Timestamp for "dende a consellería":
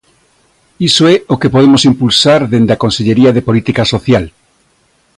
2.53-3.31